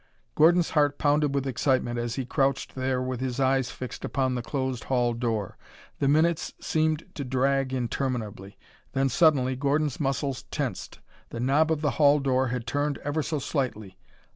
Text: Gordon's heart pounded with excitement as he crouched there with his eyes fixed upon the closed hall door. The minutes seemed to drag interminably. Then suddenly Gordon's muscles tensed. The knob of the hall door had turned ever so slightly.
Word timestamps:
Gordon's 0.33 0.71
heart 0.71 0.97
pounded 0.97 1.35
with 1.35 1.45
excitement 1.45 1.99
as 1.99 2.15
he 2.15 2.25
crouched 2.25 2.73
there 2.73 3.03
with 3.03 3.19
his 3.19 3.39
eyes 3.39 3.69
fixed 3.69 4.03
upon 4.03 4.33
the 4.33 4.41
closed 4.41 4.85
hall 4.85 5.13
door. 5.13 5.59
The 5.99 6.07
minutes 6.07 6.55
seemed 6.59 7.05
to 7.13 7.23
drag 7.23 7.71
interminably. 7.71 8.57
Then 8.93 9.09
suddenly 9.09 9.55
Gordon's 9.55 9.99
muscles 9.99 10.41
tensed. 10.49 11.01
The 11.29 11.39
knob 11.39 11.71
of 11.71 11.81
the 11.81 11.91
hall 12.01 12.17
door 12.19 12.47
had 12.47 12.65
turned 12.65 12.97
ever 13.05 13.21
so 13.21 13.37
slightly. 13.37 13.95